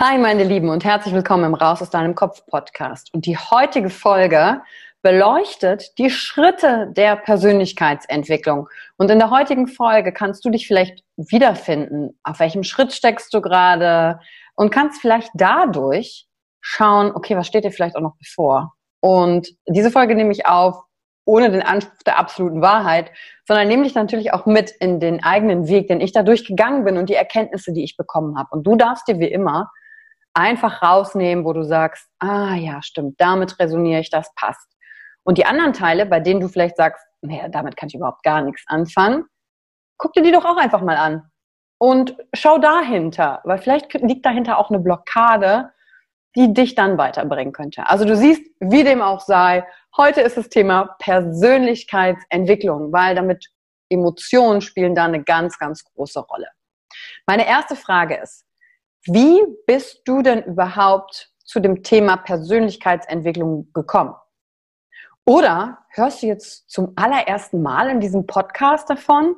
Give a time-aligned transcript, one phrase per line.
[0.00, 3.12] Hi, meine Lieben, und herzlich willkommen im Raus aus deinem Kopf Podcast.
[3.12, 4.62] Und die heutige Folge
[5.02, 8.68] beleuchtet die Schritte der Persönlichkeitsentwicklung.
[8.96, 12.16] Und in der heutigen Folge kannst du dich vielleicht wiederfinden.
[12.22, 14.20] Auf welchem Schritt steckst du gerade?
[14.54, 16.28] Und kannst vielleicht dadurch
[16.60, 18.74] schauen, okay, was steht dir vielleicht auch noch bevor?
[19.00, 20.80] Und diese Folge nehme ich auf,
[21.24, 23.10] ohne den Anspruch der absoluten Wahrheit,
[23.48, 26.98] sondern nehme dich natürlich auch mit in den eigenen Weg, den ich da durchgegangen bin
[26.98, 28.50] und die Erkenntnisse, die ich bekommen habe.
[28.52, 29.72] Und du darfst dir wie immer
[30.34, 34.76] einfach rausnehmen, wo du sagst, ah ja, stimmt, damit resoniere ich, das passt.
[35.24, 38.42] Und die anderen Teile, bei denen du vielleicht sagst, naja, damit kann ich überhaupt gar
[38.42, 39.24] nichts anfangen,
[39.98, 41.30] guck dir die doch auch einfach mal an.
[41.78, 45.72] Und schau dahinter, weil vielleicht liegt dahinter auch eine Blockade,
[46.36, 47.88] die dich dann weiterbringen könnte.
[47.88, 49.66] Also du siehst, wie dem auch sei,
[49.96, 53.46] heute ist das Thema Persönlichkeitsentwicklung, weil damit
[53.88, 56.48] Emotionen spielen da eine ganz, ganz große Rolle.
[57.26, 58.44] Meine erste Frage ist,
[59.04, 64.14] wie bist du denn überhaupt zu dem Thema Persönlichkeitsentwicklung gekommen?
[65.24, 69.36] Oder hörst du jetzt zum allerersten Mal in diesem Podcast davon?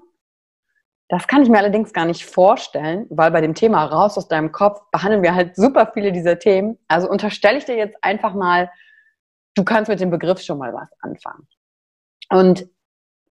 [1.08, 4.52] Das kann ich mir allerdings gar nicht vorstellen, weil bei dem Thema raus aus deinem
[4.52, 6.78] Kopf behandeln wir halt super viele dieser Themen.
[6.86, 8.70] Also unterstelle ich dir jetzt einfach mal,
[9.56, 11.48] du kannst mit dem Begriff schon mal was anfangen.
[12.30, 12.68] Und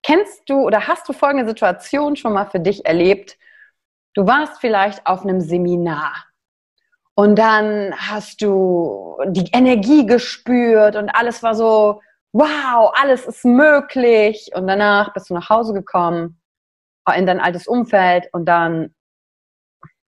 [0.03, 3.37] kennst du oder hast du folgende Situation schon mal für dich erlebt,
[4.19, 6.25] Du warst vielleicht auf einem Seminar
[7.15, 12.01] und dann hast du die Energie gespürt und alles war so,
[12.33, 14.51] wow, alles ist möglich.
[14.53, 16.41] Und danach bist du nach Hause gekommen
[17.15, 18.93] in dein altes Umfeld und dann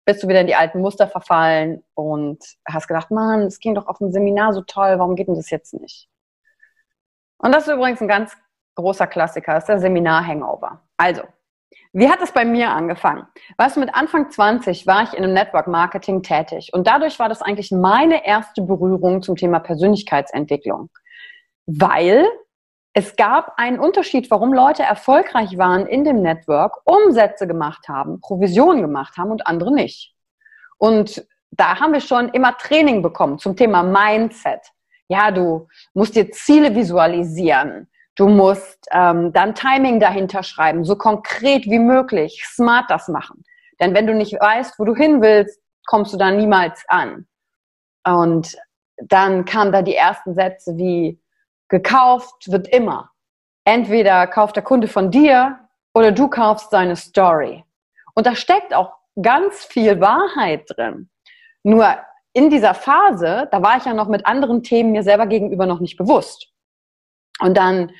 [0.04, 3.88] bist du wieder in die alten Muster verfallen und hast gedacht, Mann, es ging doch
[3.88, 6.10] auf dem Seminar so toll, warum geht denn das jetzt nicht?
[7.38, 8.36] Und das ist übrigens ein ganz
[8.76, 10.82] großer Klassiker, ist der Seminar-Hangover.
[10.98, 11.22] Also,
[11.94, 13.28] wie hat es bei mir angefangen?
[13.58, 17.28] Weißt du, mit Anfang 20 war ich in einem Network Marketing tätig und dadurch war
[17.28, 20.90] das eigentlich meine erste Berührung zum Thema Persönlichkeitsentwicklung.
[21.66, 22.26] Weil
[22.94, 28.82] es gab einen Unterschied, warum Leute erfolgreich waren in dem Network, Umsätze gemacht haben, Provisionen
[28.82, 30.14] gemacht haben und andere nicht.
[30.78, 34.62] Und da haben wir schon immer Training bekommen zum Thema Mindset.
[35.08, 37.91] Ja, du musst dir Ziele visualisieren.
[38.16, 43.44] Du musst ähm, dann Timing dahinter schreiben, so konkret wie möglich, smart das machen.
[43.80, 47.28] Denn wenn du nicht weißt, wo du hin willst, kommst du da niemals an.
[48.06, 48.58] Und
[48.98, 51.20] dann kamen da die ersten Sätze wie,
[51.70, 53.10] gekauft wird immer.
[53.64, 55.60] Entweder kauft der Kunde von dir
[55.94, 57.64] oder du kaufst seine Story.
[58.14, 61.10] Und da steckt auch ganz viel Wahrheit drin.
[61.64, 61.96] Nur
[62.34, 65.80] in dieser Phase, da war ich ja noch mit anderen Themen mir selber gegenüber noch
[65.80, 66.51] nicht bewusst.
[67.42, 67.92] Und dann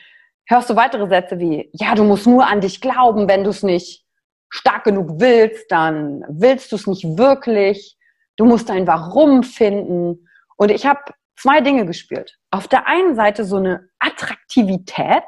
[0.48, 3.64] hörst du weitere Sätze wie, ja, du musst nur an dich glauben, wenn du es
[3.64, 4.06] nicht
[4.50, 7.98] stark genug willst, dann willst du es nicht wirklich.
[8.38, 10.28] Du musst dein Warum finden.
[10.58, 11.00] Und ich habe
[11.36, 12.38] zwei Dinge gespürt.
[12.52, 15.24] Auf der einen Seite so eine Attraktivität.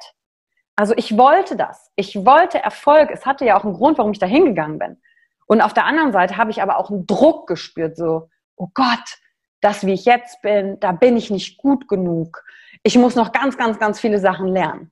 [0.76, 1.92] Also ich wollte das.
[1.96, 3.10] Ich wollte Erfolg.
[3.12, 5.02] Es hatte ja auch einen Grund, warum ich da hingegangen bin.
[5.46, 9.18] Und auf der anderen Seite habe ich aber auch einen Druck gespürt, so, oh Gott,
[9.64, 12.44] das wie ich jetzt bin, da bin ich nicht gut genug.
[12.84, 14.92] Ich muss noch ganz, ganz, ganz viele Sachen lernen.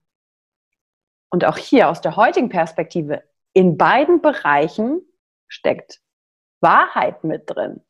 [1.29, 3.23] Und auch hier aus der heutigen Perspektive,
[3.53, 5.01] in beiden Bereichen
[5.47, 6.01] steckt
[6.61, 7.81] Wahrheit mit drin.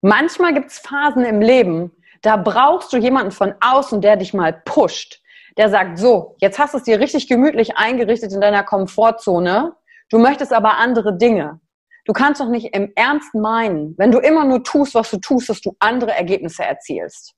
[0.00, 1.92] Manchmal gibt es Phasen im Leben,
[2.22, 5.22] da brauchst du jemanden von außen, der dich mal pusht,
[5.56, 9.74] der sagt, so, jetzt hast du es dir richtig gemütlich eingerichtet in deiner Komfortzone,
[10.10, 11.60] du möchtest aber andere Dinge.
[12.08, 15.50] Du kannst doch nicht im Ernst meinen, wenn du immer nur tust, was du tust,
[15.50, 17.34] dass du andere Ergebnisse erzielst.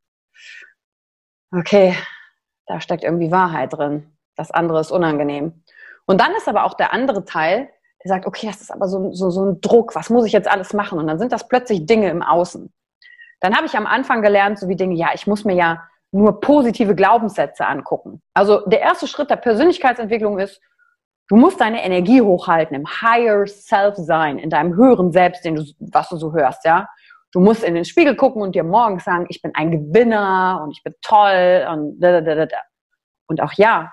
[1.53, 1.97] Okay,
[2.67, 4.17] da steckt irgendwie Wahrheit drin.
[4.37, 5.65] Das andere ist unangenehm.
[6.07, 7.69] Und dann ist aber auch der andere Teil,
[8.05, 10.49] der sagt, okay, das ist aber so, so, so ein Druck, was muss ich jetzt
[10.49, 11.01] alles machen?
[11.01, 12.73] Und dann sind das plötzlich Dinge im Außen.
[13.41, 15.83] Dann habe ich am Anfang gelernt, so wie Dinge, ja, ich muss mir ja
[16.13, 18.23] nur positive Glaubenssätze angucken.
[18.35, 20.61] Also der erste Schritt der Persönlichkeitsentwicklung ist,
[21.31, 25.65] Du musst deine Energie hochhalten, im Higher Self sein, in deinem höheren Selbst, den du,
[25.79, 26.89] was du so hörst, ja.
[27.31, 30.73] Du musst in den Spiegel gucken und dir morgens sagen, ich bin ein Gewinner und
[30.73, 32.57] ich bin toll und da, da, da, da.
[33.29, 33.93] Und auch ja,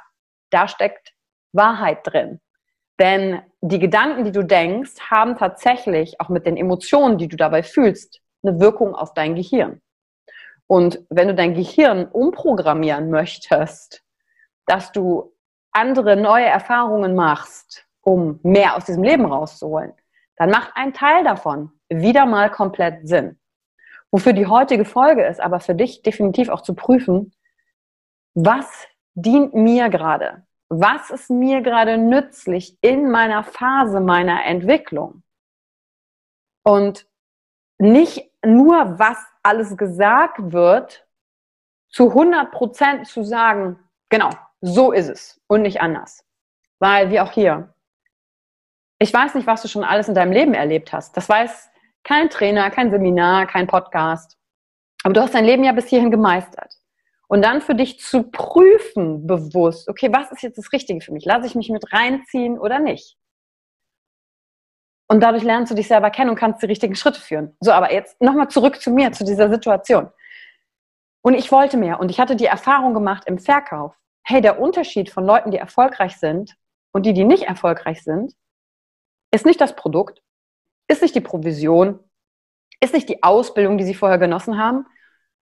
[0.49, 1.13] da steckt
[1.53, 2.41] Wahrheit drin.
[2.99, 7.61] Denn die Gedanken, die du denkst, haben tatsächlich auch mit den Emotionen, die du dabei
[7.61, 9.79] fühlst, eine Wirkung auf dein Gehirn.
[10.65, 14.01] Und wenn du dein Gehirn umprogrammieren möchtest,
[14.65, 15.36] dass du
[15.77, 19.93] andere neue Erfahrungen machst, um mehr aus diesem Leben rauszuholen,
[20.35, 23.39] dann macht ein Teil davon wieder mal komplett Sinn.
[24.11, 27.33] Wofür die heutige Folge ist, aber für dich definitiv auch zu prüfen,
[28.33, 30.43] was dient mir gerade?
[30.69, 35.23] Was ist mir gerade nützlich in meiner Phase meiner Entwicklung?
[36.63, 37.07] Und
[37.79, 41.07] nicht nur, was alles gesagt wird,
[41.89, 43.79] zu 100 Prozent zu sagen,
[44.09, 44.29] genau,
[44.61, 46.25] so ist es und nicht anders.
[46.79, 47.73] Weil, wie auch hier,
[48.99, 51.15] ich weiß nicht, was du schon alles in deinem Leben erlebt hast.
[51.15, 51.69] Das weiß
[52.03, 54.37] kein Trainer, kein Seminar, kein Podcast.
[55.03, 56.73] Aber du hast dein Leben ja bis hierhin gemeistert.
[57.27, 61.25] Und dann für dich zu prüfen, bewusst, okay, was ist jetzt das Richtige für mich?
[61.25, 63.17] Lasse ich mich mit reinziehen oder nicht?
[65.09, 67.55] Und dadurch lernst du dich selber kennen und kannst die richtigen Schritte führen.
[67.59, 70.09] So, aber jetzt nochmal zurück zu mir, zu dieser Situation.
[71.21, 71.99] Und ich wollte mehr.
[71.99, 73.93] Und ich hatte die Erfahrung gemacht im Verkauf
[74.29, 76.57] hey, der Unterschied von Leuten, die erfolgreich sind
[76.91, 78.33] und die, die nicht erfolgreich sind,
[79.31, 80.21] ist nicht das Produkt,
[80.89, 81.99] ist nicht die Provision,
[82.81, 84.85] ist nicht die Ausbildung, die sie vorher genossen haben,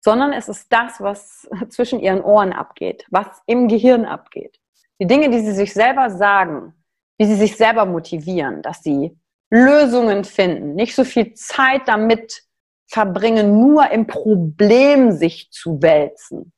[0.01, 4.61] sondern es ist das, was zwischen ihren Ohren abgeht, was im Gehirn abgeht.
[5.01, 6.73] Die Dinge, die sie sich selber sagen,
[7.19, 9.19] wie sie sich selber motivieren, dass sie
[9.51, 12.45] Lösungen finden, nicht so viel Zeit damit
[12.87, 16.53] verbringen, nur im Problem sich zu wälzen,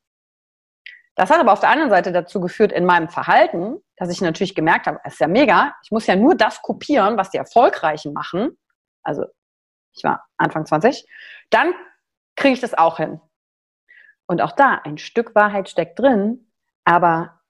[1.20, 4.54] das hat aber auf der anderen Seite dazu geführt in meinem Verhalten, dass ich natürlich
[4.54, 8.14] gemerkt habe, es ist ja mega, ich muss ja nur das kopieren, was die Erfolgreichen
[8.14, 8.56] machen.
[9.02, 9.26] Also
[9.94, 11.06] ich war Anfang 20,
[11.50, 11.74] dann
[12.36, 13.20] kriege ich das auch hin.
[14.28, 16.50] Und auch da, ein Stück Wahrheit steckt drin,
[16.86, 17.42] aber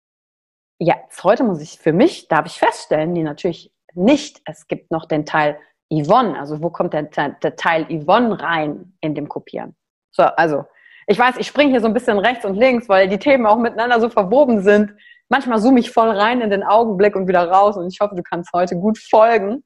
[0.81, 5.07] jetzt, heute muss ich für mich, darf ich feststellen, die natürlich nicht, es gibt noch
[5.07, 5.61] den Teil
[5.93, 9.77] Yvonne, also wo kommt der, der Teil Yvonne rein in dem Kopieren?
[10.11, 10.65] So, also
[11.11, 13.57] ich weiß, ich springe hier so ein bisschen rechts und links, weil die Themen auch
[13.57, 14.93] miteinander so verwoben sind.
[15.29, 18.23] Manchmal zoome ich voll rein in den Augenblick und wieder raus und ich hoffe, du
[18.23, 19.65] kannst heute gut folgen,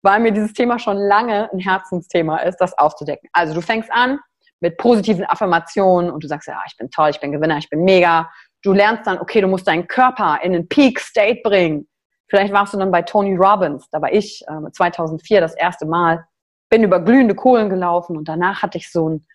[0.00, 3.28] weil mir dieses Thema schon lange ein Herzensthema ist, das aufzudecken.
[3.34, 4.20] Also du fängst an
[4.60, 7.84] mit positiven Affirmationen und du sagst, ja, ich bin toll, ich bin Gewinner, ich bin
[7.84, 8.30] mega.
[8.62, 11.86] Du lernst dann, okay, du musst deinen Körper in den Peak State bringen.
[12.30, 16.26] Vielleicht warst du dann bei Tony Robbins, da war ich äh, 2004 das erste Mal,
[16.70, 19.26] bin über glühende Kohlen gelaufen und danach hatte ich so ein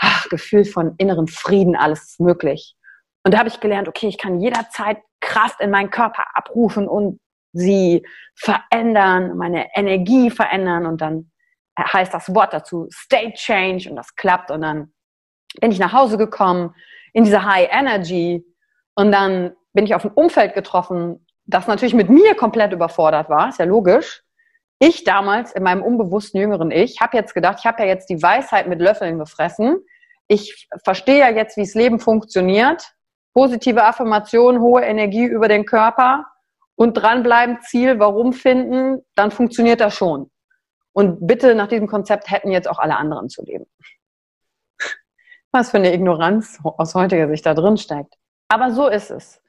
[0.00, 2.74] ach, Gefühl von inneren Frieden, alles ist möglich.
[3.24, 7.20] Und da habe ich gelernt, okay, ich kann jederzeit Kraft in meinen Körper abrufen und
[7.52, 10.86] sie verändern, meine Energie verändern.
[10.86, 11.30] Und dann
[11.78, 13.90] heißt das Wort dazu State Change.
[13.90, 14.50] Und das klappt.
[14.50, 14.92] Und dann
[15.60, 16.74] bin ich nach Hause gekommen
[17.12, 18.44] in dieser High Energy.
[18.94, 23.48] Und dann bin ich auf ein Umfeld getroffen, das natürlich mit mir komplett überfordert war,
[23.48, 24.22] ist ja logisch.
[24.78, 28.22] Ich damals in meinem unbewussten jüngeren Ich habe jetzt gedacht, ich habe ja jetzt die
[28.22, 29.78] Weisheit mit Löffeln gefressen.
[30.32, 32.94] Ich verstehe ja jetzt, wie das Leben funktioniert.
[33.34, 36.24] Positive Affirmation, hohe Energie über den Körper
[36.76, 40.30] und dranbleiben, Ziel, warum finden, dann funktioniert das schon.
[40.92, 43.66] Und bitte nach diesem Konzept hätten jetzt auch alle anderen zu leben.
[45.50, 48.14] Was für eine Ignoranz aus heutiger Sicht da drin steckt.
[48.46, 49.42] Aber so ist es.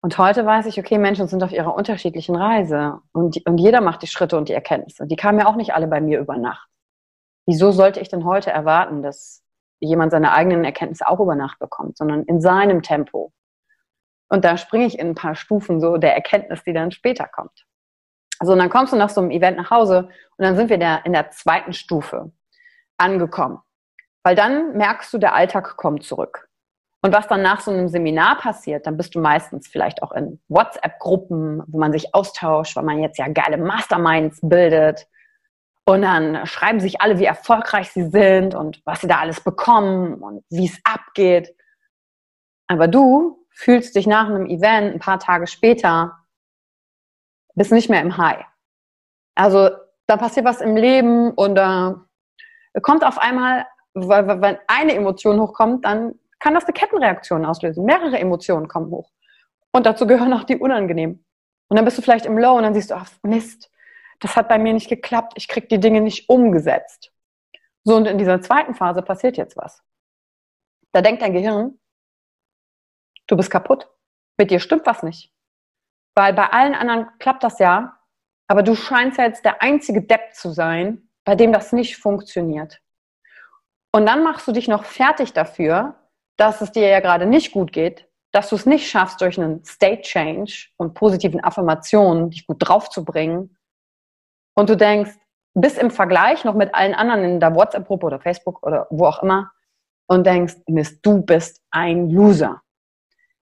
[0.00, 4.00] Und heute weiß ich, okay, Menschen sind auf ihrer unterschiedlichen Reise und, und jeder macht
[4.00, 5.06] die Schritte und die Erkenntnisse.
[5.06, 6.66] Die kamen ja auch nicht alle bei mir über Nacht.
[7.44, 9.42] Wieso sollte ich denn heute erwarten, dass
[9.80, 13.32] jemand seine eigenen Erkenntnisse auch über Nacht bekommt, sondern in seinem Tempo?
[14.28, 17.66] Und da springe ich in ein paar Stufen so der Erkenntnis, die dann später kommt.
[18.38, 20.78] Also und dann kommst du nach so einem Event nach Hause und dann sind wir
[20.78, 22.30] der, in der zweiten Stufe
[22.96, 23.58] angekommen.
[24.22, 26.48] Weil dann merkst du, der Alltag kommt zurück.
[27.00, 30.40] Und was dann nach so einem Seminar passiert, dann bist du meistens vielleicht auch in
[30.48, 35.06] WhatsApp-Gruppen, wo man sich austauscht, weil man jetzt ja geile Masterminds bildet.
[35.88, 40.16] Und dann schreiben sich alle, wie erfolgreich sie sind und was sie da alles bekommen
[40.16, 41.56] und wie es abgeht.
[42.66, 46.26] Aber du fühlst dich nach einem Event ein paar Tage später,
[47.54, 48.44] bist nicht mehr im High.
[49.34, 49.70] Also
[50.06, 52.04] da passiert was im Leben und da
[52.82, 53.64] kommt auf einmal,
[53.94, 57.86] wenn eine Emotion hochkommt, dann kann das eine Kettenreaktion auslösen.
[57.86, 59.10] Mehrere Emotionen kommen hoch.
[59.72, 61.24] Und dazu gehören auch die unangenehmen.
[61.68, 63.70] Und dann bist du vielleicht im Low und dann siehst du, ach Mist,
[64.20, 67.12] das hat bei mir nicht geklappt, ich krieg die Dinge nicht umgesetzt.
[67.84, 69.82] So, und in dieser zweiten Phase passiert jetzt was.
[70.92, 71.78] Da denkt dein Gehirn,
[73.26, 73.88] du bist kaputt.
[74.36, 75.32] Mit dir stimmt was nicht.
[76.14, 77.98] Weil bei allen anderen klappt das ja,
[78.48, 82.80] aber du scheinst ja jetzt der einzige Depp zu sein, bei dem das nicht funktioniert.
[83.92, 85.94] Und dann machst du dich noch fertig dafür,
[86.36, 89.64] dass es dir ja gerade nicht gut geht, dass du es nicht schaffst, durch einen
[89.64, 93.57] State Change und positiven Affirmationen dich gut draufzubringen.
[94.58, 95.12] Und du denkst,
[95.54, 99.22] bist im Vergleich noch mit allen anderen in der WhatsApp-Gruppe oder Facebook oder wo auch
[99.22, 99.52] immer
[100.08, 102.60] und denkst, Mist, du bist ein Loser.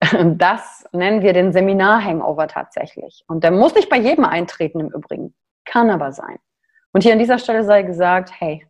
[0.24, 3.24] Das nennen wir den Seminar-Hangover tatsächlich.
[3.26, 5.34] Und der muss nicht bei jedem eintreten im Übrigen.
[5.64, 6.38] Kann aber sein.
[6.92, 8.64] Und hier an dieser Stelle sei gesagt, hey,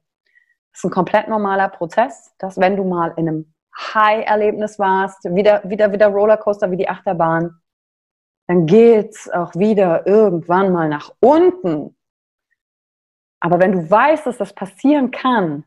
[0.72, 5.60] das ist ein komplett normaler Prozess, dass wenn du mal in einem High-Erlebnis warst, wieder,
[5.68, 7.60] wieder, wieder Rollercoaster wie die Achterbahn,
[8.46, 11.94] dann geht's auch wieder irgendwann mal nach unten.
[13.44, 15.64] Aber wenn du weißt, dass das passieren kann,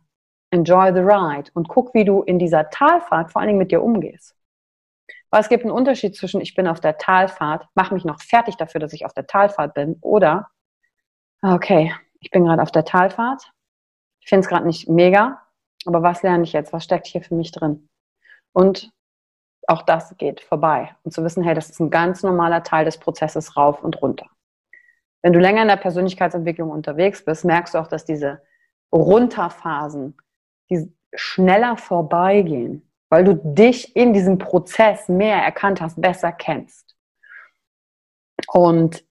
[0.49, 3.83] enjoy the ride und guck, wie du in dieser Talfahrt vor allen Dingen mit dir
[3.83, 4.33] umgehst.
[5.29, 8.55] Weil es gibt einen Unterschied zwischen ich bin auf der Talfahrt, mach mich noch fertig
[8.55, 10.47] dafür, dass ich auf der Talfahrt bin, oder
[11.41, 13.51] okay, ich bin gerade auf der Talfahrt,
[14.21, 15.41] ich finde es gerade nicht mega,
[15.85, 16.71] aber was lerne ich jetzt?
[16.71, 17.89] Was steckt hier für mich drin?
[18.53, 18.89] Und
[19.67, 20.95] auch das geht vorbei.
[21.03, 24.27] Und zu wissen, hey, das ist ein ganz normaler Teil des Prozesses rauf und runter.
[25.25, 28.43] Wenn du länger in der Persönlichkeitsentwicklung unterwegs bist, merkst du auch, dass diese
[28.93, 30.15] Runterphasen
[30.69, 36.95] die schneller vorbeigehen, weil du dich in diesem Prozess mehr erkannt hast, besser kennst.
[38.47, 39.03] Und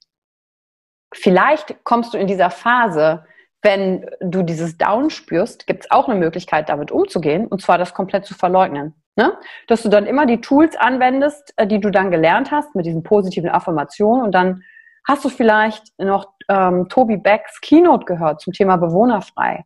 [1.13, 3.25] vielleicht kommst du in dieser Phase,
[3.63, 7.93] wenn du dieses Down spürst, gibt es auch eine Möglichkeit, damit umzugehen, und zwar das
[7.93, 8.95] komplett zu verleugnen.
[9.17, 9.37] Ne?
[9.67, 13.03] Dass du dann immer die Tools anwendest, äh, die du dann gelernt hast mit diesen
[13.03, 14.63] positiven Affirmationen und dann
[15.07, 19.65] hast du vielleicht noch ähm, Toby Becks Keynote gehört zum Thema bewohnerfrei.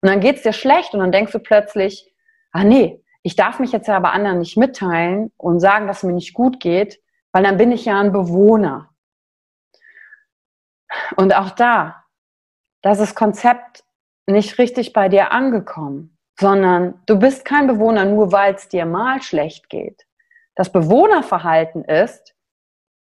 [0.00, 2.12] Und dann geht's dir schlecht und dann denkst du plötzlich,
[2.52, 6.02] ah nee, ich darf mich jetzt ja aber anderen nicht mitteilen und sagen, dass es
[6.02, 8.90] mir nicht gut geht, weil dann bin ich ja ein Bewohner.
[11.16, 12.04] Und auch da,
[12.82, 13.84] das ist Konzept
[14.26, 19.22] nicht richtig bei dir angekommen sondern du bist kein Bewohner nur, weil es dir mal
[19.22, 20.06] schlecht geht.
[20.54, 22.34] Das Bewohnerverhalten ist,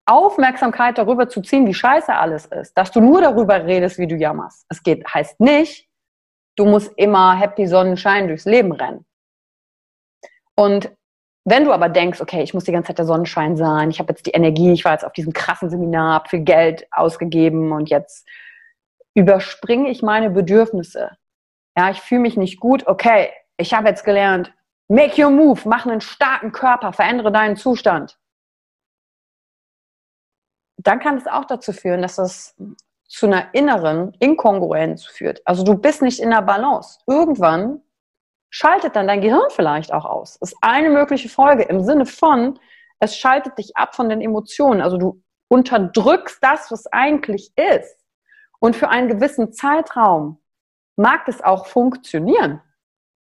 [0.08, 4.16] Aufmerksamkeit darüber zu ziehen, wie scheiße alles ist, dass du nur darüber redest, wie du
[4.16, 4.64] jammerst.
[4.68, 5.88] Es geht, heißt nicht,
[6.56, 9.04] du musst immer happy Sonnenschein durchs Leben rennen.
[10.56, 10.90] Und
[11.44, 14.12] wenn du aber denkst, okay, ich muss die ganze Zeit der Sonnenschein sein, ich habe
[14.12, 17.88] jetzt die Energie, ich war jetzt auf diesem krassen Seminar, habe viel Geld ausgegeben und
[17.88, 18.26] jetzt
[19.14, 21.10] überspringe ich meine Bedürfnisse,
[21.76, 22.86] ja, ich fühle mich nicht gut.
[22.86, 24.52] Okay, ich habe jetzt gelernt,
[24.88, 28.18] make your move, mach einen starken Körper, verändere deinen Zustand.
[30.78, 32.56] Dann kann es auch dazu führen, dass es
[33.08, 35.40] zu einer inneren Inkongruenz führt.
[35.46, 37.00] Also du bist nicht in der Balance.
[37.06, 37.80] Irgendwann
[38.50, 40.38] schaltet dann dein Gehirn vielleicht auch aus.
[40.38, 42.58] Das ist eine mögliche Folge im Sinne von,
[43.00, 44.80] es schaltet dich ab von den Emotionen.
[44.82, 47.96] Also du unterdrückst das, was eigentlich ist.
[48.60, 50.40] Und für einen gewissen Zeitraum
[50.96, 52.60] mag das auch funktionieren.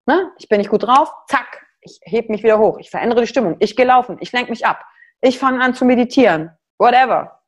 [0.06, 0.30] Ne?
[0.38, 3.56] Ich bin nicht gut drauf, zack, ich heb mich wieder hoch, ich verändere die Stimmung,
[3.58, 4.84] ich gehe laufen, ich lenke mich ab,
[5.20, 7.40] ich fange an zu meditieren, whatever.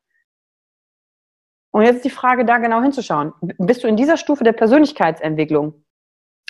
[1.76, 3.35] Und jetzt ist die Frage, da genau hinzuschauen.
[3.59, 5.85] Bist du in dieser Stufe der Persönlichkeitsentwicklung?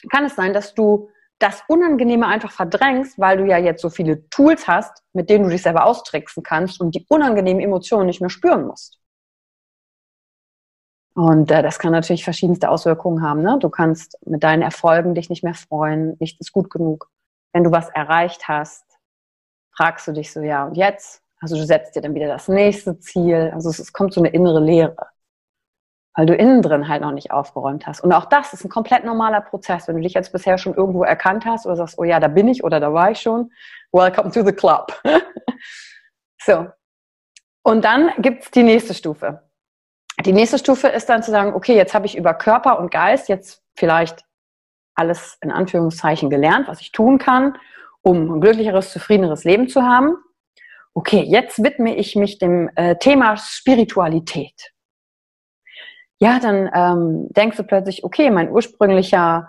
[0.09, 4.29] Kann es sein, dass du das Unangenehme einfach verdrängst, weil du ja jetzt so viele
[4.29, 8.31] Tools hast, mit denen du dich selber austricksen kannst und die unangenehmen Emotionen nicht mehr
[8.31, 9.01] spüren musst?
[11.17, 13.43] Und äh, das kann natürlich verschiedenste Auswirkungen haben.
[13.43, 13.59] Ne?
[13.61, 17.11] Du kannst mit deinen Erfolgen dich nicht mehr freuen, nichts ist gut genug.
[17.53, 18.85] Wenn du was erreicht hast,
[19.77, 21.21] fragst du dich so, ja, und jetzt?
[21.41, 23.51] Also du setzt dir dann wieder das nächste Ziel.
[23.53, 24.97] Also es, es kommt so eine innere Leere,
[26.17, 28.01] weil du innen drin halt noch nicht aufgeräumt hast.
[28.01, 29.87] Und auch das ist ein komplett normaler Prozess.
[29.87, 32.49] Wenn du dich jetzt bisher schon irgendwo erkannt hast oder sagst, oh ja, da bin
[32.49, 33.53] ich oder da war ich schon,
[33.93, 34.99] welcome to the club.
[36.43, 36.67] so.
[37.63, 39.43] Und dann gibt's die nächste Stufe.
[40.25, 43.29] Die nächste Stufe ist dann zu sagen, okay, jetzt habe ich über Körper und Geist
[43.29, 44.25] jetzt vielleicht
[44.95, 47.59] alles in Anführungszeichen gelernt, was ich tun kann,
[48.01, 50.17] um ein glücklicheres, zufriedeneres Leben zu haben.
[50.95, 54.73] Okay, jetzt widme ich mich dem äh, Thema Spiritualität.
[56.19, 59.49] Ja, dann ähm, denkst du plötzlich, okay, mein ursprünglicher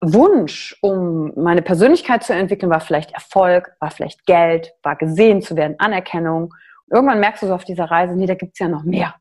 [0.00, 5.56] Wunsch, um meine Persönlichkeit zu entwickeln, war vielleicht Erfolg, war vielleicht Geld, war gesehen zu
[5.56, 6.54] werden, Anerkennung.
[6.86, 9.14] Und irgendwann merkst du so auf dieser Reise, nee, da gibt's ja noch mehr.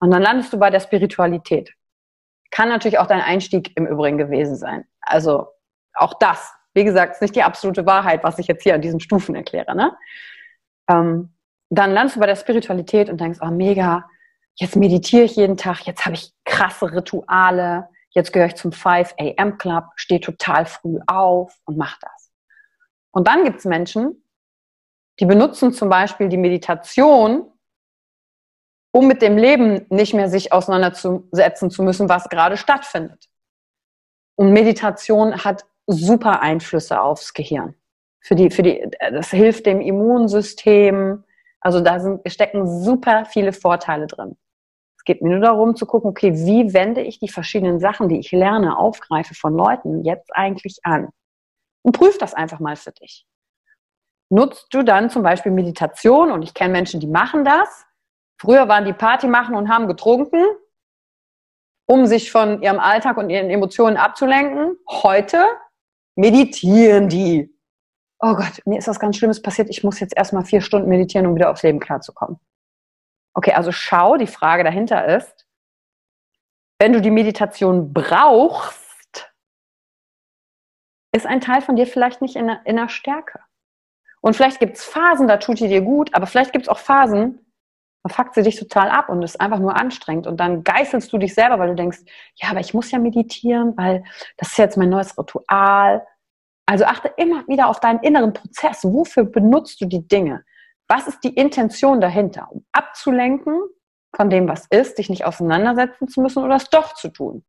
[0.00, 1.72] Und dann landest du bei der Spiritualität.
[2.50, 4.84] Kann natürlich auch dein Einstieg im Übrigen gewesen sein.
[5.00, 5.48] Also
[5.94, 9.00] auch das, wie gesagt, ist nicht die absolute Wahrheit, was ich jetzt hier an diesen
[9.00, 9.74] Stufen erkläre.
[9.74, 9.96] Ne?
[10.90, 11.32] Ähm,
[11.70, 14.04] dann landest du bei der Spiritualität und denkst, oh mega,
[14.56, 19.14] jetzt meditiere ich jeden Tag, jetzt habe ich krasse Rituale, jetzt gehöre ich zum 5
[19.18, 22.30] AM Club, stehe total früh auf und mache das.
[23.10, 24.24] Und dann gibt es Menschen,
[25.20, 27.50] die benutzen zum Beispiel die Meditation
[28.94, 33.28] um mit dem Leben nicht mehr sich auseinanderzusetzen zu müssen, was gerade stattfindet.
[34.36, 37.74] Und Meditation hat super Einflüsse aufs Gehirn.
[38.20, 41.24] Für die, für die, das hilft dem Immunsystem.
[41.60, 44.36] Also da sind, stecken super viele Vorteile drin.
[45.04, 48.18] Es geht mir nur darum zu gucken, okay, wie wende ich die verschiedenen Sachen, die
[48.18, 51.10] ich lerne, aufgreife von Leuten jetzt eigentlich an?
[51.82, 53.26] Und prüf das einfach mal für dich.
[54.30, 57.84] Nutzt du dann zum Beispiel Meditation und ich kenne Menschen, die machen das,
[58.38, 60.44] Früher waren die Party machen und haben getrunken,
[61.86, 64.76] um sich von ihrem Alltag und ihren Emotionen abzulenken.
[64.88, 65.44] Heute
[66.16, 67.50] meditieren die.
[68.20, 69.68] Oh Gott, mir ist was ganz Schlimmes passiert.
[69.70, 72.38] Ich muss jetzt erstmal vier Stunden meditieren, um wieder aufs Leben klarzukommen.
[73.34, 75.46] Okay, also schau, die Frage dahinter ist,
[76.78, 79.32] wenn du die Meditation brauchst,
[81.12, 83.40] ist ein Teil von dir vielleicht nicht in der, in der Stärke.
[84.20, 86.78] Und vielleicht gibt es Phasen, da tut die dir gut, aber vielleicht gibt es auch
[86.78, 87.44] Phasen,
[88.02, 90.26] dann fuckt sie dich total ab und ist einfach nur anstrengend.
[90.26, 92.00] Und dann geißelst du dich selber, weil du denkst,
[92.36, 94.04] ja, aber ich muss ja meditieren, weil
[94.36, 96.06] das ist jetzt mein neues Ritual.
[96.66, 98.84] Also achte immer wieder auf deinen inneren Prozess.
[98.84, 100.44] Wofür benutzt du die Dinge?
[100.88, 102.48] Was ist die Intention dahinter?
[102.50, 103.60] Um abzulenken
[104.14, 107.44] von dem, was ist, dich nicht auseinandersetzen zu müssen oder es doch zu tun.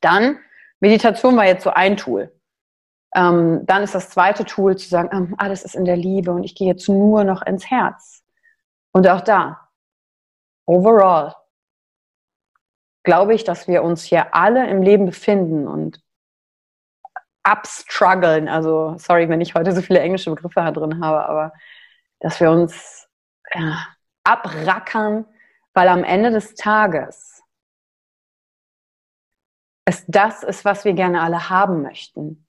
[0.00, 0.38] Dann,
[0.80, 2.32] Meditation war jetzt so ein Tool.
[3.14, 6.44] Ähm, dann ist das zweite Tool zu sagen, ähm, alles ist in der Liebe und
[6.44, 8.22] ich gehe jetzt nur noch ins Herz.
[8.92, 9.68] Und auch da,
[10.66, 11.34] overall
[13.08, 16.02] glaube ich, dass wir uns hier alle im Leben befinden und
[17.42, 18.48] abstruggeln.
[18.48, 21.54] Also, sorry, wenn ich heute so viele englische Begriffe drin habe, aber
[22.20, 23.08] dass wir uns
[23.54, 23.86] ja,
[24.24, 25.26] abrackern,
[25.74, 27.42] weil am Ende des Tages
[29.84, 32.46] es das ist, was wir gerne alle haben möchten.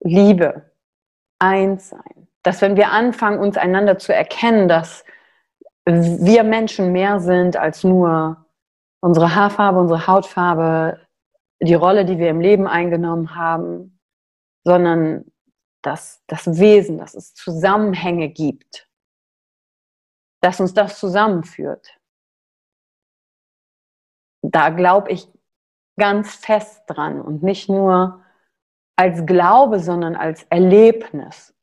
[0.00, 0.72] Liebe,
[1.38, 2.28] eins sein.
[2.42, 5.04] Dass wenn wir anfangen, uns einander zu erkennen, dass
[5.84, 8.46] wir Menschen mehr sind als nur
[9.00, 11.00] unsere Haarfarbe, unsere Hautfarbe,
[11.60, 14.00] die Rolle, die wir im Leben eingenommen haben,
[14.64, 15.24] sondern
[15.82, 18.88] dass das Wesen, dass es Zusammenhänge gibt,
[20.40, 21.98] dass uns das zusammenführt.
[24.42, 25.28] Da glaube ich
[25.98, 28.24] ganz fest dran und nicht nur
[28.96, 31.54] als Glaube, sondern als Erlebnis.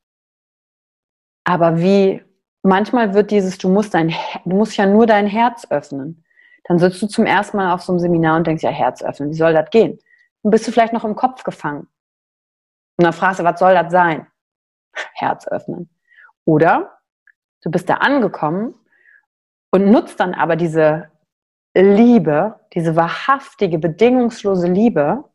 [1.45, 2.23] Aber wie
[2.63, 4.13] manchmal wird dieses, du musst dein,
[4.45, 6.23] du musst ja nur dein Herz öffnen.
[6.65, 9.29] Dann sitzt du zum ersten Mal auf so einem Seminar und denkst, ja, Herz öffnen,
[9.29, 9.99] wie soll das gehen?
[10.41, 11.87] Dann bist du vielleicht noch im Kopf gefangen.
[12.97, 14.27] Und dann fragst du, was soll das sein?
[15.13, 15.89] Herz öffnen.
[16.45, 16.99] Oder
[17.61, 18.75] du bist da angekommen
[19.71, 21.11] und nutzt dann aber diese
[21.73, 25.25] Liebe, diese wahrhaftige, bedingungslose Liebe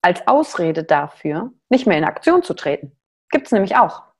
[0.00, 2.96] als Ausrede dafür, nicht mehr in Aktion zu treten.
[3.30, 4.12] Gibt es nämlich auch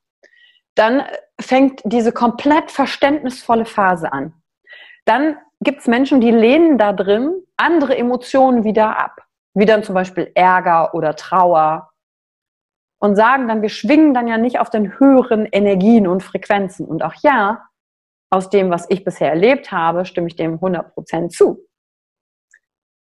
[0.75, 1.03] dann
[1.39, 4.33] fängt diese komplett verständnisvolle Phase an.
[5.05, 9.21] Dann gibt es Menschen, die lehnen da drin andere Emotionen wieder ab,
[9.53, 11.91] wie dann zum Beispiel Ärger oder Trauer
[13.03, 16.85] und sagen dann, wir schwingen dann ja nicht auf den höheren Energien und Frequenzen.
[16.85, 17.67] Und auch ja,
[18.29, 21.67] aus dem, was ich bisher erlebt habe, stimme ich dem 100% zu.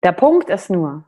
[0.03, 1.05] Der Punkt ist nur,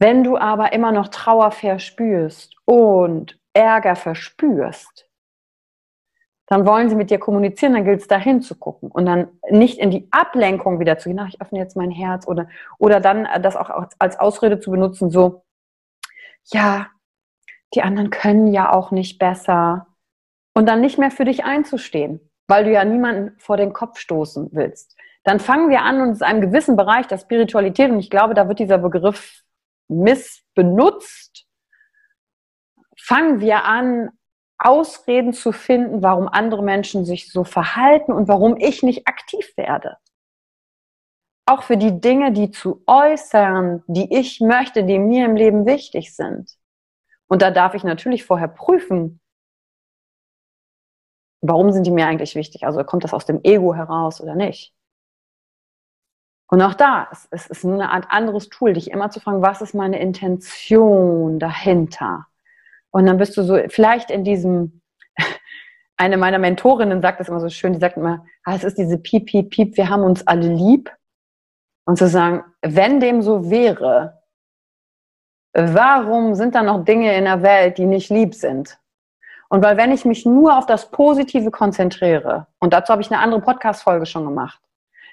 [0.00, 5.08] wenn du aber immer noch Trauer verspürst und Ärger verspürst,
[6.48, 9.78] dann wollen sie mit dir kommunizieren, dann gilt es dahin zu gucken und dann nicht
[9.78, 13.28] in die Ablenkung wieder zu gehen, ach, ich öffne jetzt mein Herz oder, oder dann
[13.42, 15.43] das auch als Ausrede zu benutzen, so,
[16.52, 16.88] ja,
[17.74, 19.86] die anderen können ja auch nicht besser
[20.54, 24.50] und dann nicht mehr für dich einzustehen, weil du ja niemanden vor den Kopf stoßen
[24.52, 24.96] willst.
[25.24, 28.46] Dann fangen wir an, uns in einem gewissen Bereich der Spiritualität, und ich glaube, da
[28.46, 29.42] wird dieser Begriff
[29.88, 31.46] missbenutzt,
[32.96, 34.10] fangen wir an,
[34.58, 39.96] Ausreden zu finden, warum andere Menschen sich so verhalten und warum ich nicht aktiv werde.
[41.46, 46.14] Auch für die Dinge, die zu äußern, die ich möchte, die mir im Leben wichtig
[46.14, 46.50] sind.
[47.26, 49.20] Und da darf ich natürlich vorher prüfen,
[51.42, 52.64] warum sind die mir eigentlich wichtig?
[52.64, 54.72] Also kommt das aus dem Ego heraus oder nicht?
[56.48, 59.60] Und auch da, es, es ist eine Art anderes Tool, dich immer zu fragen, was
[59.60, 62.26] ist meine Intention dahinter?
[62.90, 64.80] Und dann bist du so vielleicht in diesem,
[65.96, 68.98] eine meiner Mentorinnen sagt das immer so schön, die sagt immer, ah, es ist diese
[68.98, 70.90] Piep, Piep, Piep, wir haben uns alle lieb.
[71.86, 74.22] Und zu sagen, wenn dem so wäre,
[75.52, 78.78] warum sind da noch Dinge in der Welt, die nicht lieb sind?
[79.48, 83.20] Und weil wenn ich mich nur auf das Positive konzentriere, und dazu habe ich eine
[83.20, 84.60] andere Podcast-Folge schon gemacht,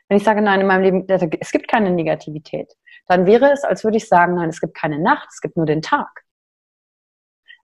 [0.08, 2.76] wenn ich sage, nein, in meinem Leben, es gibt keine Negativität,
[3.08, 5.66] dann wäre es, als würde ich sagen, nein, es gibt keine Nacht, es gibt nur
[5.66, 6.24] den Tag.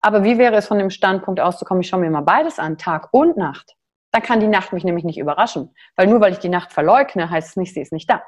[0.02, 3.10] Aber wie wäre es von dem Standpunkt auszukommen, ich schaue mir mal beides an, Tag
[3.12, 3.76] und Nacht.
[4.12, 5.74] Dann kann die Nacht mich nämlich nicht überraschen.
[5.96, 8.22] Weil nur weil ich die Nacht verleugne, heißt es nicht, sie ist nicht da.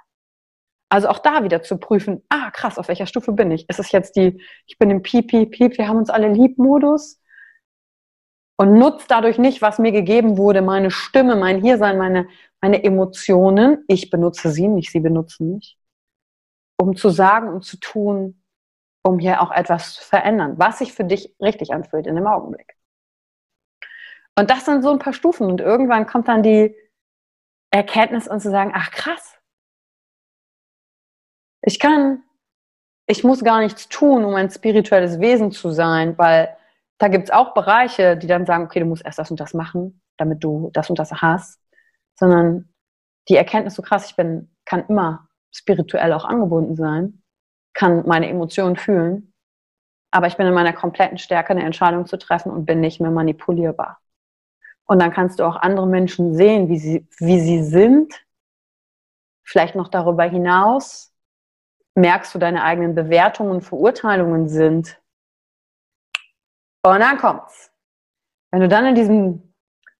[0.89, 3.69] Also auch da wieder zu prüfen, ah krass, auf welcher Stufe bin ich?
[3.69, 7.21] Ist es jetzt die, ich bin im Piep, Piep, Piep, wir haben uns alle lieb-Modus
[8.57, 12.27] und nutze dadurch nicht, was mir gegeben wurde, meine Stimme, mein Hiersein, meine,
[12.59, 13.85] meine Emotionen.
[13.87, 15.77] Ich benutze sie, nicht sie benutzen mich.
[16.77, 18.43] Um zu sagen und zu tun,
[19.03, 22.75] um hier auch etwas zu verändern, was sich für dich richtig anfühlt in dem Augenblick.
[24.37, 26.75] Und das sind so ein paar Stufen und irgendwann kommt dann die
[27.71, 29.28] Erkenntnis und zu sagen, ach krass,
[31.69, 32.23] ich kann,
[33.07, 36.55] ich muss gar nichts tun, um ein spirituelles Wesen zu sein, weil
[36.97, 39.53] da gibt es auch Bereiche, die dann sagen, okay, du musst erst das und das
[39.53, 41.59] machen, damit du das und das hast,
[42.15, 42.73] sondern
[43.29, 47.21] die Erkenntnis so krass, ich bin, kann immer spirituell auch angebunden sein
[47.79, 49.33] kann meine Emotionen fühlen,
[50.11, 53.11] aber ich bin in meiner kompletten Stärke, eine Entscheidung zu treffen und bin nicht mehr
[53.11, 53.99] manipulierbar.
[54.85, 58.13] Und dann kannst du auch andere Menschen sehen, wie sie, wie sie sind.
[59.43, 61.13] Vielleicht noch darüber hinaus
[61.99, 64.99] merkst du, deine eigenen Bewertungen und Verurteilungen sind.
[66.83, 67.71] Und dann kommt's.
[68.51, 69.53] Wenn du dann in diesem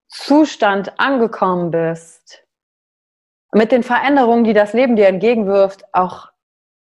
[0.08, 2.46] Zustand angekommen bist,
[3.54, 6.32] mit den Veränderungen, die das Leben dir entgegenwirft, auch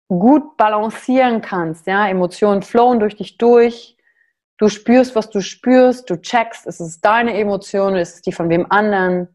[0.09, 1.87] gut balancieren kannst.
[1.87, 3.97] Ja, Emotionen flowen durch dich durch.
[4.59, 6.09] Du spürst, was du spürst.
[6.09, 9.29] Du checkst, ist es deine Emotion, ist es die von wem anderen.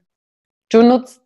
[0.69, 1.20] Du nutzt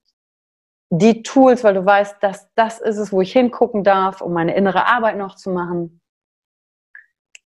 [0.97, 4.55] die Tools, weil du weißt, dass das ist es, wo ich hingucken darf, um meine
[4.55, 6.01] innere Arbeit noch zu machen.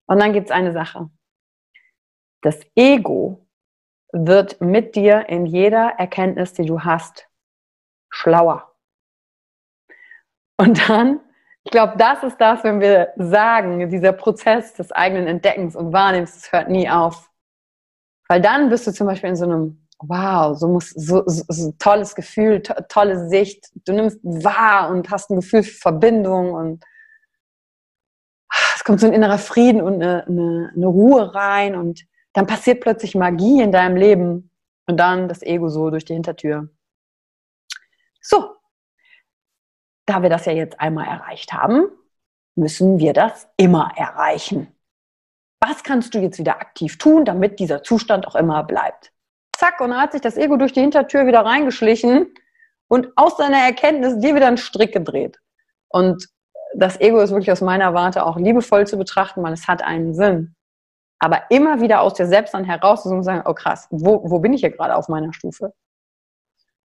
[0.08, 1.10] Und dann gibt es eine Sache.
[2.42, 3.48] Das Ego
[4.12, 7.28] wird mit dir in jeder Erkenntnis, die du hast,
[8.10, 8.76] schlauer.
[10.58, 11.22] Und dann
[11.70, 16.34] ich glaube, das ist das, wenn wir sagen, dieser Prozess des eigenen Entdeckens und Wahrnehmens,
[16.34, 17.30] das hört nie auf.
[18.28, 21.72] Weil dann bist du zum Beispiel in so einem, wow, so muss, so, so, so
[21.80, 23.70] tolles Gefühl, to, tolle Sicht.
[23.86, 26.84] Du nimmst wahr und hast ein Gefühl für Verbindung und
[28.76, 32.82] es kommt so ein innerer Frieden und eine, eine, eine Ruhe rein und dann passiert
[32.82, 34.52] plötzlich Magie in deinem Leben
[34.88, 36.70] und dann das Ego so durch die Hintertür.
[38.22, 38.56] So,
[40.06, 41.88] da wir das ja jetzt einmal erreicht haben,
[42.56, 44.76] müssen wir das immer erreichen.
[45.62, 49.12] Was kannst du jetzt wieder aktiv tun, damit dieser Zustand auch immer bleibt?
[49.60, 52.34] Zack, und dann hat sich das Ego durch die Hintertür wieder reingeschlichen
[52.88, 55.38] und aus seiner Erkenntnis dir wieder einen Strick gedreht.
[55.90, 56.30] Und
[56.74, 60.14] das Ego ist wirklich aus meiner Warte auch liebevoll zu betrachten, weil es hat einen
[60.14, 60.56] Sinn.
[61.20, 64.54] Aber immer wieder aus dir selbst dann heraus und sagen, oh krass, wo, wo bin
[64.54, 65.74] ich hier gerade auf meiner Stufe?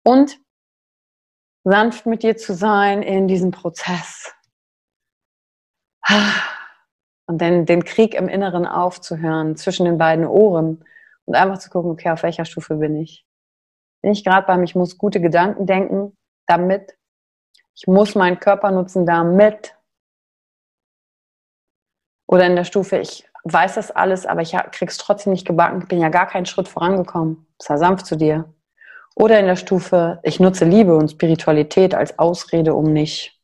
[0.04, 0.38] Und
[1.64, 4.34] sanft mit dir zu sein in diesem Prozess.
[7.28, 10.84] Und dann den Krieg im Inneren aufzuhören, zwischen den beiden Ohren
[11.28, 13.26] und einfach zu gucken, okay, auf welcher Stufe bin ich?
[14.02, 16.98] Bin ich gerade beim, ich muss gute Gedanken denken, damit?
[17.76, 19.76] Ich muss meinen Körper nutzen, damit?
[22.28, 25.88] Oder in der Stufe, ich weiß das alles, aber ich krieg's trotzdem nicht gebacken, ich
[25.88, 27.46] bin ja gar keinen Schritt vorangekommen.
[27.62, 28.54] Sei sanft zu dir.
[29.16, 33.42] Oder in der Stufe, ich nutze Liebe und Spiritualität als Ausrede, um nicht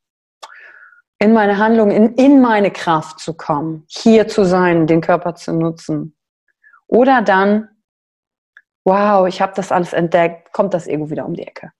[1.19, 5.54] in meine Handlung, in, in meine Kraft zu kommen, hier zu sein, den Körper zu
[5.54, 6.15] nutzen.
[6.86, 7.69] Oder dann
[8.86, 11.72] wow, ich habe das alles entdeckt, kommt das Ego wieder um die Ecke.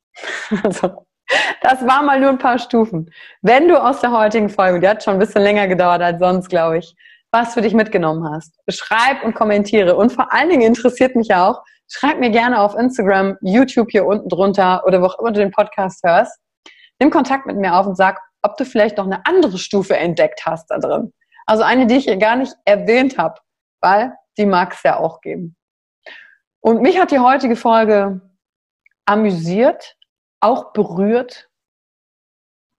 [0.63, 1.06] Also,
[1.62, 3.10] das war mal nur ein paar Stufen.
[3.42, 6.50] Wenn du aus der heutigen Folge, die hat schon ein bisschen länger gedauert als sonst,
[6.50, 6.96] glaube ich,
[7.32, 9.96] was für dich mitgenommen hast, schreib und kommentiere.
[9.96, 14.30] Und vor allen Dingen interessiert mich auch, schreib mir gerne auf Instagram, YouTube hier unten
[14.30, 16.38] drunter oder wo auch immer du den Podcast hörst.
[17.00, 20.46] Nimm Kontakt mit mir auf und sag, ob du vielleicht noch eine andere Stufe entdeckt
[20.46, 21.12] hast da drin.
[21.46, 23.39] Also eine, die ich hier gar nicht erwähnt habe,
[23.82, 25.56] weil die mag es ja auch geben.
[26.63, 28.21] Und mich hat die heutige Folge
[29.06, 29.97] amüsiert,
[30.39, 31.49] auch berührt,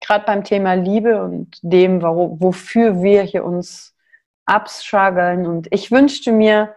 [0.00, 3.94] gerade beim Thema Liebe und dem, wofür wir hier uns
[4.46, 5.46] abstruggeln.
[5.46, 6.74] Und ich wünschte mir,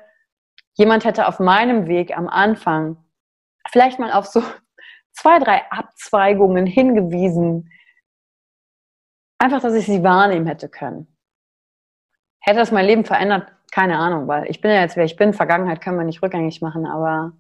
[0.73, 2.97] jemand hätte auf meinem Weg am Anfang
[3.71, 4.43] vielleicht mal auf so
[5.13, 7.71] zwei, drei Abzweigungen hingewiesen.
[9.39, 11.07] Einfach, dass ich sie wahrnehmen hätte können.
[12.41, 13.56] Hätte das mein Leben verändert?
[13.71, 15.33] Keine Ahnung, weil ich bin ja jetzt, wer ich bin.
[15.33, 17.33] Vergangenheit können wir nicht rückgängig machen, aber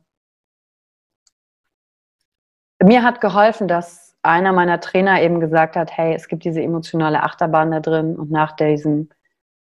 [2.83, 7.23] mir hat geholfen, dass einer meiner Trainer eben gesagt hat, hey, es gibt diese emotionale
[7.23, 9.09] Achterbahn da drin und nach diesem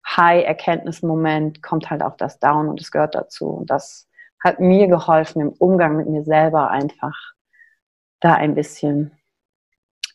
[0.07, 3.49] High-Erkenntnismoment kommt halt auch das Down und es gehört dazu.
[3.49, 4.07] Und das
[4.43, 7.33] hat mir geholfen, im Umgang mit mir selber einfach
[8.19, 9.11] da ein bisschen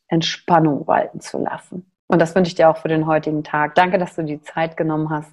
[0.09, 1.90] Entspannung walten zu lassen.
[2.07, 3.74] Und das wünsche ich dir auch für den heutigen Tag.
[3.74, 5.33] Danke, dass du die Zeit genommen hast,